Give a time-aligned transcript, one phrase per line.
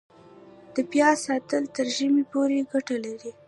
[0.75, 3.31] د پیاز ساتل تر ژمي پورې ګټه لري؟